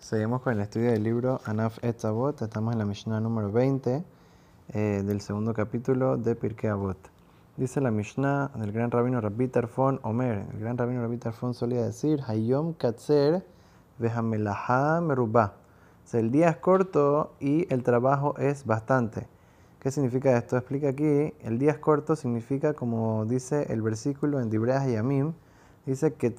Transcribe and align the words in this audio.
Seguimos 0.00 0.40
con 0.40 0.54
el 0.54 0.60
estudio 0.60 0.92
del 0.92 1.02
libro 1.02 1.42
Anaf 1.44 1.84
Etzavot. 1.84 2.40
Estamos 2.40 2.72
en 2.72 2.78
la 2.78 2.86
Mishnah 2.86 3.20
número 3.20 3.52
20 3.52 4.02
eh, 4.72 5.02
del 5.04 5.20
segundo 5.20 5.52
capítulo 5.52 6.16
de 6.16 6.34
Pirkei 6.34 6.70
Avot. 6.70 6.96
Dice 7.58 7.82
la 7.82 7.90
Mishnah 7.90 8.50
del 8.54 8.72
gran 8.72 8.90
rabino 8.90 9.20
Rabbi 9.20 9.48
Tarfon 9.48 10.00
Omer. 10.02 10.46
El 10.54 10.58
gran 10.58 10.78
rabino 10.78 11.02
Rabbi 11.02 11.18
Tarfon 11.18 11.52
solía 11.52 11.82
decir: 11.82 12.22
Hayom 12.26 12.72
Katzer 12.72 13.44
Vehamelaha 13.98 15.02
Merubah. 15.02 15.52
O 16.06 16.08
sea, 16.08 16.20
el 16.20 16.30
día 16.30 16.48
es 16.48 16.56
corto 16.56 17.34
y 17.38 17.72
el 17.72 17.82
trabajo 17.82 18.34
es 18.38 18.64
bastante. 18.64 19.28
¿Qué 19.80 19.90
significa 19.90 20.34
esto? 20.34 20.56
Explica 20.56 20.88
aquí: 20.88 21.34
el 21.42 21.58
día 21.58 21.72
es 21.72 21.78
corto 21.78 22.16
significa, 22.16 22.72
como 22.72 23.26
dice 23.26 23.66
el 23.70 23.82
versículo 23.82 24.40
en 24.40 24.48
Dibreas 24.48 24.90
Yamim 24.90 25.34
Dice 25.86 26.12
que 26.12 26.34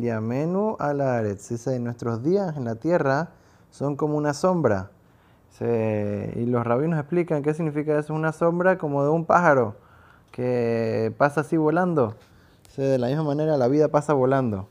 Yamenu 0.00 0.76
Alaretz. 0.78 1.48
Dice, 1.50 1.78
nuestros 1.80 2.22
días 2.22 2.56
en 2.56 2.64
la 2.64 2.76
tierra 2.76 3.30
son 3.70 3.96
como 3.96 4.16
una 4.16 4.34
sombra. 4.34 4.90
y 5.60 6.46
los 6.46 6.64
rabinos 6.64 6.98
explican 6.98 7.42
qué 7.42 7.54
significa 7.54 7.98
eso. 7.98 8.14
Una 8.14 8.32
sombra 8.32 8.78
como 8.78 9.04
de 9.04 9.10
un 9.10 9.26
pájaro 9.26 9.76
que 10.32 11.12
pasa 11.18 11.42
así 11.42 11.56
volando. 11.56 12.16
de 12.76 12.98
la 12.98 13.08
misma 13.08 13.24
manera 13.24 13.56
la 13.56 13.68
vida 13.68 13.88
pasa 13.88 14.14
volando. 14.14 14.68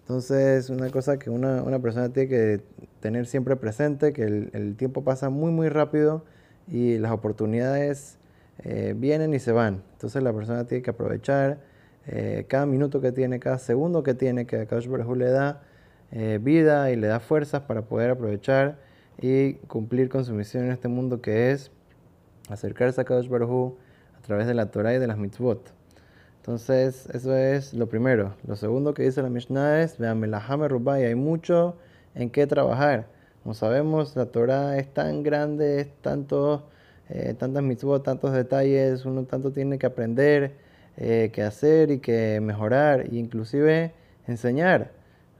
Entonces, 0.00 0.70
una 0.70 0.88
cosa 0.90 1.18
que 1.18 1.30
una, 1.30 1.78
persona 1.80 2.08
tiene 2.10 2.28
que 2.28 2.60
tener 3.00 3.26
siempre 3.26 3.56
presente, 3.56 4.12
que 4.12 4.22
el, 4.22 4.76
tiempo 4.76 5.02
pasa 5.02 5.30
muy, 5.30 5.50
muy 5.50 5.68
rápido 5.68 6.24
y 6.68 6.98
las 6.98 7.12
oportunidades 7.12 8.18
eh, 8.60 8.94
vienen 8.96 9.34
y 9.34 9.40
se 9.40 9.52
van. 9.52 9.82
Entonces, 9.92 10.22
la 10.22 10.32
persona 10.32 10.64
tiene 10.66 10.82
que 10.82 10.90
aprovechar 10.90 11.58
eh, 12.06 12.46
cada 12.48 12.66
minuto 12.66 13.00
que 13.00 13.12
tiene, 13.12 13.40
cada 13.40 13.58
segundo 13.58 14.02
que 14.02 14.14
tiene, 14.14 14.46
que 14.46 14.60
Akadosh 14.60 14.86
Baruj 14.86 15.16
le 15.16 15.30
da 15.30 15.62
eh, 16.12 16.38
vida 16.40 16.90
y 16.90 16.96
le 16.96 17.08
da 17.08 17.18
fuerzas 17.20 17.62
para 17.62 17.82
poder 17.82 18.10
aprovechar 18.10 18.78
y 19.20 19.54
cumplir 19.66 20.08
con 20.08 20.24
su 20.24 20.32
misión 20.32 20.66
en 20.66 20.72
este 20.72 20.88
mundo 20.88 21.20
que 21.20 21.50
es 21.50 21.72
acercarse 22.48 23.00
a 23.00 23.02
Akadosh 23.02 23.28
Baruj 23.28 23.74
a 24.16 24.22
través 24.22 24.46
de 24.46 24.54
la 24.54 24.70
Torah 24.70 24.94
y 24.94 24.98
de 24.98 25.06
las 25.06 25.18
mitzvot. 25.18 25.72
Entonces, 26.36 27.08
eso 27.12 27.34
es 27.34 27.74
lo 27.74 27.88
primero. 27.88 28.36
Lo 28.46 28.54
segundo 28.54 28.94
que 28.94 29.02
dice 29.02 29.20
la 29.20 29.28
Mishnah 29.30 29.82
es, 29.82 29.98
vean, 29.98 30.22
Rubai, 30.68 31.04
hay 31.04 31.16
mucho 31.16 31.76
en 32.14 32.30
qué 32.30 32.46
trabajar. 32.46 33.08
Como 33.42 33.52
sabemos, 33.54 34.14
la 34.14 34.26
Torah 34.26 34.78
es 34.78 34.92
tan 34.94 35.24
grande, 35.24 35.80
es 35.80 35.88
tanto, 36.02 36.68
eh, 37.08 37.34
tantas 37.36 37.64
mitzvot, 37.64 38.04
tantos 38.04 38.32
detalles, 38.32 39.04
uno 39.04 39.24
tanto 39.24 39.50
tiene 39.50 39.76
que 39.78 39.86
aprender 39.86 40.65
eh, 40.96 41.30
que 41.32 41.42
hacer 41.42 41.90
y 41.90 41.98
que 41.98 42.40
mejorar, 42.40 43.00
e 43.00 43.16
inclusive 43.16 43.92
enseñar. 44.26 44.92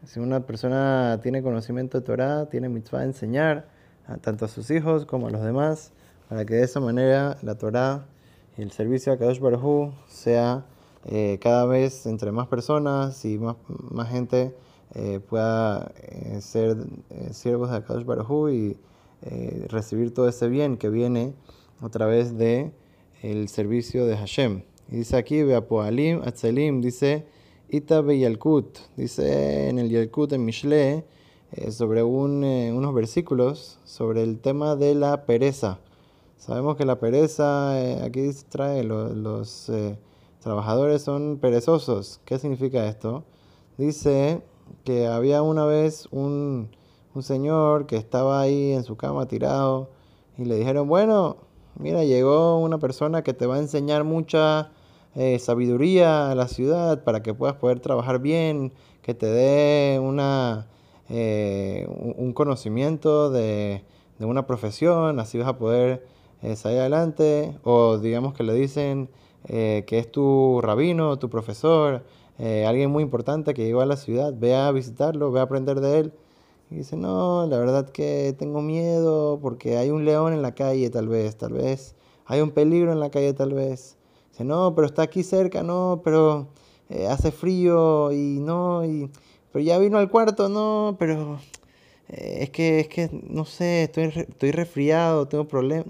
Si 0.04 0.20
una 0.20 0.40
persona 0.40 1.18
tiene 1.22 1.42
conocimiento 1.42 1.98
de 1.98 2.04
Torah, 2.04 2.46
tiene 2.50 2.68
mitzvah 2.68 3.04
enseñar 3.04 3.66
tanto 4.20 4.44
a 4.44 4.48
sus 4.48 4.70
hijos 4.70 5.06
como 5.06 5.28
a 5.28 5.30
los 5.30 5.42
demás, 5.42 5.92
para 6.28 6.44
que 6.44 6.54
de 6.54 6.64
esa 6.64 6.78
manera 6.80 7.38
la 7.42 7.56
Torah 7.56 8.06
y 8.56 8.62
el 8.62 8.70
servicio 8.70 9.12
a 9.12 9.18
Kadosh 9.18 9.40
Baruj 9.40 9.92
sea 10.08 10.64
eh, 11.06 11.38
cada 11.40 11.64
vez 11.64 12.06
entre 12.06 12.30
más 12.32 12.46
personas 12.48 13.24
y 13.24 13.38
más, 13.38 13.56
más 13.68 14.10
gente 14.10 14.54
eh, 14.94 15.20
pueda 15.20 15.92
ser 16.40 16.76
siervos 17.32 17.70
de 17.72 17.82
Kadosh 17.82 18.04
Baruj 18.04 18.50
y 18.50 18.76
recibir 19.68 20.12
todo 20.12 20.28
ese 20.28 20.48
bien 20.48 20.76
que 20.76 20.90
viene 20.90 21.32
a 21.80 21.88
través 21.88 22.36
de 22.36 22.72
el 23.22 23.48
servicio 23.48 24.06
de 24.06 24.16
Hashem. 24.16 24.62
Y 24.88 24.96
dice 24.96 25.16
aquí, 25.16 25.42
Beapoalim, 25.42 26.22
Atzelim, 26.22 26.80
dice 26.80 27.26
Ita 27.68 28.02
Yalkut, 28.02 28.78
dice 28.96 29.68
en 29.68 29.78
el 29.78 29.90
Yalkut 29.90 30.32
en 30.32 30.44
Mishle, 30.44 31.04
eh, 31.52 31.72
sobre 31.72 32.02
un, 32.02 32.44
eh, 32.44 32.72
unos 32.72 32.94
versículos 32.94 33.78
sobre 33.84 34.22
el 34.22 34.38
tema 34.38 34.76
de 34.76 34.94
la 34.94 35.26
pereza. 35.26 35.80
Sabemos 36.36 36.76
que 36.76 36.84
la 36.84 37.00
pereza, 37.00 37.80
eh, 37.80 38.02
aquí 38.04 38.30
trae 38.48 38.84
los 38.84 39.70
trabajadores 40.40 41.02
son 41.02 41.38
perezosos. 41.40 42.20
¿Qué 42.24 42.38
significa 42.38 42.86
esto? 42.86 43.24
Dice 43.78 44.42
que 44.84 45.06
había 45.08 45.42
una 45.42 45.64
vez 45.64 46.06
un, 46.12 46.68
un 47.14 47.22
señor 47.22 47.86
que 47.86 47.96
estaba 47.96 48.40
ahí 48.40 48.72
en 48.72 48.84
su 48.84 48.96
cama 48.96 49.26
tirado 49.26 49.90
y 50.38 50.44
le 50.44 50.56
dijeron, 50.56 50.86
bueno, 50.86 51.38
mira, 51.78 52.04
llegó 52.04 52.58
una 52.60 52.78
persona 52.78 53.22
que 53.22 53.34
te 53.34 53.46
va 53.46 53.56
a 53.56 53.58
enseñar 53.58 54.04
mucha 54.04 54.70
eh, 55.16 55.38
sabiduría 55.38 56.30
a 56.30 56.34
la 56.34 56.46
ciudad 56.46 57.02
para 57.02 57.22
que 57.22 57.34
puedas 57.34 57.56
poder 57.56 57.80
trabajar 57.80 58.20
bien, 58.20 58.72
que 59.02 59.14
te 59.14 59.26
dé 59.26 59.98
una, 59.98 60.68
eh, 61.08 61.86
un 61.88 62.32
conocimiento 62.32 63.30
de, 63.30 63.84
una 64.20 64.46
profesión, 64.46 65.18
así 65.18 65.38
vas 65.38 65.48
a 65.48 65.58
poder 65.58 66.06
eh, 66.42 66.54
salir 66.54 66.78
adelante, 66.80 67.58
o 67.64 67.98
digamos 67.98 68.34
que 68.34 68.44
le 68.44 68.54
dicen 68.54 69.08
que 69.46 69.84
es 69.88 70.10
tu 70.10 70.60
rabino, 70.60 71.20
tu 71.20 71.30
profesor, 71.30 72.02
alguien 72.66 72.90
muy 72.90 73.04
importante 73.04 73.54
que 73.54 73.64
llegó 73.64 73.80
a 73.80 73.86
la 73.86 73.96
ciudad, 73.96 74.34
ve 74.36 74.56
a 74.56 74.72
visitarlo, 74.72 75.30
ve 75.30 75.38
a 75.38 75.44
aprender 75.44 75.80
de 75.80 76.00
él. 76.00 76.12
Y 76.68 76.76
dice, 76.76 76.96
no, 76.96 77.46
la 77.46 77.56
verdad 77.58 77.88
que 77.90 78.34
tengo 78.36 78.60
miedo 78.60 79.38
porque 79.40 79.76
hay 79.76 79.90
un 79.90 80.04
león 80.04 80.32
en 80.32 80.42
la 80.42 80.52
calle 80.56 80.90
tal 80.90 81.06
vez, 81.06 81.36
tal 81.36 81.52
vez 81.52 81.94
hay 82.26 82.40
un 82.40 82.50
peligro 82.50 82.92
en 82.92 83.00
la 83.00 83.10
calle 83.10 83.32
tal 83.32 83.54
vez. 83.54 83.96
No, 84.44 84.74
pero 84.74 84.86
está 84.86 85.02
aquí 85.02 85.22
cerca, 85.22 85.62
no, 85.62 86.02
pero 86.04 86.48
eh, 86.90 87.06
hace 87.06 87.32
frío 87.32 88.12
y 88.12 88.38
no, 88.40 88.84
y, 88.84 89.10
pero 89.52 89.64
ya 89.64 89.78
vino 89.78 89.98
al 89.98 90.10
cuarto, 90.10 90.48
no, 90.48 90.96
pero 90.98 91.38
eh, 92.08 92.38
es, 92.42 92.50
que, 92.50 92.80
es 92.80 92.88
que, 92.88 93.10
no 93.28 93.44
sé, 93.44 93.84
estoy, 93.84 94.04
estoy 94.04 94.50
resfriado, 94.52 95.28
tengo 95.28 95.48
problemas. 95.48 95.86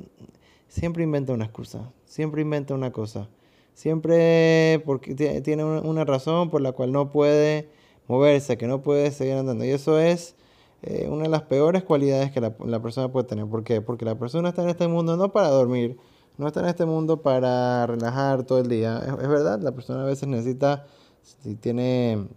Siempre 0.68 1.04
inventa 1.04 1.32
una 1.32 1.44
excusa, 1.46 1.92
siempre 2.04 2.42
inventa 2.42 2.74
una 2.74 2.92
cosa. 2.92 3.28
Siempre 3.74 4.82
porque 4.86 5.14
tiene 5.42 5.62
una 5.64 6.04
razón 6.06 6.48
por 6.48 6.62
la 6.62 6.72
cual 6.72 6.92
no 6.92 7.12
puede 7.12 7.68
moverse, 8.08 8.56
que 8.56 8.66
no 8.66 8.82
puede 8.82 9.10
seguir 9.10 9.34
andando. 9.34 9.64
Y 9.66 9.70
eso 9.70 9.98
es 9.98 10.34
eh, 10.82 11.08
una 11.10 11.24
de 11.24 11.28
las 11.28 11.42
peores 11.42 11.82
cualidades 11.82 12.30
que 12.32 12.40
la, 12.40 12.54
la, 12.64 12.80
persona 12.80 13.12
puede 13.12 13.26
tener. 13.26 13.46
¿Por 13.46 13.64
qué? 13.64 13.82
Porque 13.82 14.04
la 14.06 14.18
persona 14.18 14.48
está 14.50 14.62
en 14.62 14.70
este 14.70 14.88
mundo 14.88 15.16
no 15.16 15.32
para 15.32 15.48
dormir, 15.48 15.98
no 16.38 16.46
está 16.46 16.60
en 16.60 16.66
este 16.66 16.84
mundo 16.84 17.22
para 17.22 17.86
relajar 17.86 18.44
todo 18.44 18.60
el 18.60 18.68
día. 18.68 18.98
Es, 18.98 19.28
verdad, 19.28 19.60
la 19.60 19.72
persona 19.72 20.02
a 20.02 20.06
veces 20.06 20.28
necesita, 20.28 20.86
si 21.22 21.54
tiene 21.54 22.28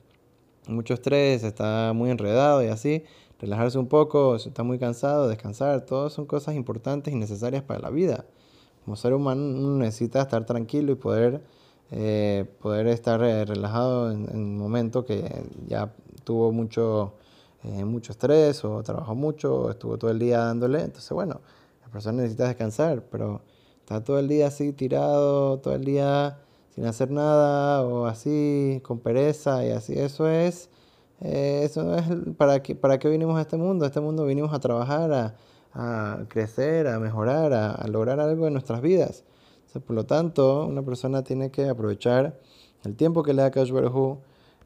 mucho 0.67 0.93
estrés, 0.93 1.43
está 1.43 1.91
muy 1.93 2.09
enredado 2.09 2.63
y 2.63 2.67
así, 2.67 3.03
relajarse 3.39 3.77
un 3.77 3.87
poco, 3.87 4.39
si 4.39 4.49
está 4.49 4.63
muy 4.63 4.79
cansado, 4.79 5.27
descansar, 5.27 5.81
todas 5.81 6.13
son 6.13 6.25
cosas 6.25 6.55
importantes 6.55 7.13
y 7.13 7.17
necesarias 7.17 7.63
para 7.63 7.79
la 7.79 7.89
vida. 7.89 8.25
Como 8.85 8.95
ser 8.95 9.13
humano 9.13 9.41
uno 9.41 9.77
necesita 9.77 10.21
estar 10.21 10.45
tranquilo 10.45 10.93
y 10.93 10.95
poder, 10.95 11.41
eh, 11.91 12.45
poder 12.61 12.87
estar 12.87 13.21
eh, 13.23 13.45
relajado 13.45 14.11
en, 14.11 14.29
un 14.33 14.57
momento 14.57 15.05
que 15.05 15.43
ya 15.67 15.93
tuvo 16.23 16.51
mucho, 16.51 17.13
eh, 17.63 17.83
mucho 17.83 18.13
estrés 18.13 18.63
o 18.63 18.81
trabajó 18.83 19.15
mucho 19.15 19.55
o 19.55 19.69
estuvo 19.71 19.97
todo 19.97 20.11
el 20.11 20.19
día 20.19 20.39
dándole. 20.39 20.81
Entonces, 20.81 21.11
bueno, 21.11 21.41
la 21.81 21.91
persona 21.91 22.21
necesita 22.21 22.47
descansar, 22.47 23.03
pero 23.11 23.41
está 23.89 24.03
todo 24.03 24.19
el 24.19 24.27
día 24.27 24.45
así 24.47 24.71
tirado, 24.71 25.57
todo 25.59 25.73
el 25.73 25.83
día 25.83 26.37
sin 26.75 26.85
hacer 26.85 27.09
nada 27.09 27.81
o 27.83 28.05
así 28.05 28.81
con 28.83 28.99
pereza 28.99 29.65
y 29.65 29.71
así, 29.71 29.97
eso 29.97 30.29
es, 30.29 30.69
eh, 31.21 31.61
eso 31.63 31.95
es 31.95 32.05
para 32.37 32.61
qué, 32.61 32.75
para 32.75 32.99
qué 32.99 33.09
vinimos 33.09 33.39
a 33.39 33.41
este 33.41 33.57
mundo, 33.57 33.85
a 33.85 33.87
este 33.87 33.99
mundo 33.99 34.25
vinimos 34.25 34.53
a 34.53 34.59
trabajar, 34.59 35.11
a, 35.11 35.35
a 35.73 36.19
crecer, 36.27 36.87
a 36.87 36.99
mejorar, 36.99 37.51
a, 37.51 37.87
lograr 37.87 38.19
algo 38.19 38.45
en 38.45 38.53
nuestras 38.53 38.81
vidas. 38.81 39.23
por 39.73 39.95
lo 39.95 40.05
tanto, 40.05 40.67
una 40.67 40.83
persona 40.83 41.23
tiene 41.23 41.49
que 41.49 41.67
aprovechar 41.67 42.39
el 42.83 42.95
tiempo 42.95 43.23
que 43.23 43.33
le 43.33 43.41
da 43.41 43.49
Kadosh 43.49 43.71
Baruj 43.71 44.19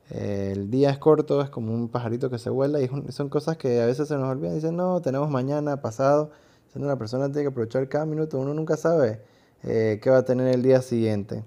el 0.10 0.70
día 0.70 0.90
es 0.90 0.98
corto, 0.98 1.42
es 1.42 1.50
como 1.50 1.74
un 1.74 1.88
pajarito 1.88 2.30
que 2.30 2.40
se 2.40 2.50
vuela 2.50 2.82
y 2.82 2.90
son 3.10 3.30
cosas 3.30 3.56
que 3.56 3.82
a 3.82 3.86
veces 3.86 4.10
se 4.10 4.18
nos 4.18 4.30
olvidan. 4.30 4.56
Dicen, 4.56 4.76
no, 4.76 5.02
tenemos 5.02 5.30
mañana, 5.30 5.82
pasado 5.82 6.32
una 6.76 6.98
persona 6.98 7.26
tiene 7.28 7.44
que 7.44 7.48
aprovechar 7.50 7.88
cada 7.88 8.06
minuto, 8.06 8.40
uno 8.40 8.54
nunca 8.54 8.78
sabe 8.78 9.22
eh, 9.64 10.00
qué 10.02 10.10
va 10.10 10.20
a 10.20 10.26
tener 10.26 10.54
el 10.54 10.64
día 10.64 10.82
siguiente. 10.82 11.44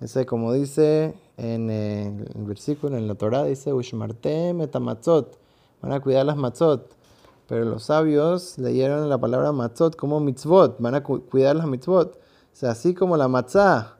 Ese, 0.00 0.26
como 0.26 0.52
dice 0.52 1.14
en 1.36 1.70
el, 1.70 2.44
versículo, 2.44 2.96
en 2.96 3.08
la 3.08 3.14
Torah, 3.16 3.44
dice, 3.44 3.72
Ushmarte 3.72 4.54
metamatzot, 4.54 5.38
van 5.82 5.92
a 5.92 6.00
cuidar 6.00 6.24
las 6.26 6.36
matzot. 6.36 6.96
Pero 7.48 7.64
los 7.64 7.84
sabios 7.84 8.58
leyeron 8.58 9.08
la 9.08 9.18
palabra 9.18 9.52
matzot 9.52 9.96
como 9.96 10.20
mitzvot, 10.20 10.76
van 10.80 10.94
a 10.94 11.02
cuidar 11.02 11.56
las 11.56 11.66
mitzvot. 11.66 12.14
O 12.14 12.20
sea, 12.52 12.72
así 12.72 12.94
como 12.94 13.16
la 13.16 13.26
matzah, 13.26 13.96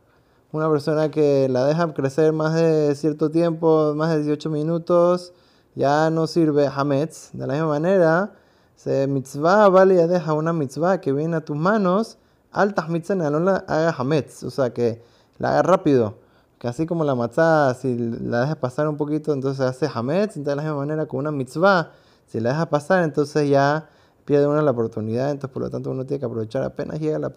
una 0.53 0.69
persona 0.71 1.11
que 1.11 1.49
la 1.49 1.67
deja 1.67 1.93
crecer 1.95 2.33
más 2.33 2.55
de 2.55 2.95
cierto 2.95 3.31
tiempo, 3.31 3.95
más 3.97 4.11
de 4.11 4.23
18 4.23 4.51
minutos, 4.51 5.33
ya 5.75 6.11
no 6.11 6.27
sirve 6.27 6.67
hametz. 6.67 7.31
De 7.33 7.47
la 7.47 7.55
misma 7.55 7.69
manera, 7.69 8.35
se 8.79 9.09
mitzvah 9.09 9.69
vale 9.71 9.97
ya 9.97 10.07
deja 10.07 10.35
una 10.35 10.53
mitzvah 10.53 11.01
que 11.01 11.13
viene 11.13 11.37
a 11.37 11.41
tus 11.41 11.57
manos, 11.57 12.17
altas 12.53 12.89
mitzvah 12.89 13.17
no 13.17 13.41
la 13.41 13.57
haga 13.67 13.91
hametz, 13.91 14.45
o 14.45 14.51
sea 14.51 14.73
que 14.73 15.03
la 15.39 15.51
haga 15.51 15.63
rápido. 15.63 16.15
Que 16.61 16.69
así 16.69 16.87
como 16.87 17.03
la 17.03 17.17
matzah, 17.17 17.75
si 17.75 17.97
la 17.99 18.43
dejas 18.43 18.57
pasar 18.59 18.87
un 18.87 18.97
poquito, 18.97 19.33
entonces 19.33 19.67
hace 19.67 19.91
hametz, 19.93 20.37
de 20.37 20.55
la 20.55 20.63
misma 20.63 20.77
manera 20.77 21.07
con 21.07 21.19
una 21.19 21.33
mitzvah, 21.33 21.91
Si 22.27 22.39
la 22.39 22.51
deja 22.51 22.67
pasar, 22.71 23.03
entonces 23.03 23.51
ya 23.51 23.89
pierde 24.25 24.47
uno 24.47 24.63
la 24.63 24.71
oportunidad, 24.71 25.33
entonces 25.33 25.53
por 25.53 25.63
lo 25.65 25.71
tanto 25.71 25.91
uno 25.91 26.07
tiene 26.07 26.21
que 26.21 26.27
aprovechar 26.27 26.63
apenas 26.63 27.01
llega 27.01 27.19
la, 27.19 27.33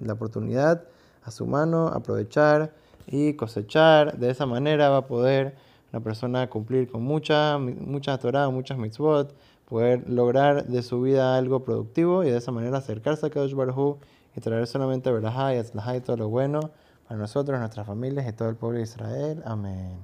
la 0.00 0.12
oportunidad 0.14 0.84
a 1.24 1.30
su 1.30 1.44
mano, 1.44 1.88
aprovechar 1.88 2.72
y 3.06 3.34
cosechar. 3.34 4.16
De 4.16 4.30
esa 4.30 4.46
manera 4.46 4.88
va 4.88 4.98
a 4.98 5.06
poder 5.06 5.56
la 5.92 6.00
persona 6.00 6.48
cumplir 6.48 6.90
con 6.90 7.02
muchas 7.02 7.60
muchas 7.60 8.18
Torah, 8.18 8.48
muchas 8.48 8.78
mitzvot, 8.78 9.34
poder 9.70 10.10
lograr 10.10 10.66
de 10.66 10.82
su 10.82 11.00
vida 11.00 11.36
algo 11.36 11.62
productivo 11.62 12.24
y 12.24 12.30
de 12.30 12.36
esa 12.36 12.50
manera 12.50 12.78
acercarse 12.78 13.26
a 13.26 13.30
Kadosh 13.30 13.54
Baruj 13.54 13.98
y 14.36 14.40
traer 14.40 14.66
solamente 14.66 15.10
verajá 15.12 15.54
y 15.54 15.58
atzlajá 15.58 15.96
y 15.96 16.00
todo 16.00 16.16
lo 16.16 16.28
bueno 16.28 16.72
para 17.08 17.18
nosotros, 17.18 17.58
nuestras 17.58 17.86
familias 17.86 18.28
y 18.28 18.32
todo 18.32 18.48
el 18.48 18.56
pueblo 18.56 18.78
de 18.78 18.84
Israel. 18.84 19.42
Amén. 19.46 19.96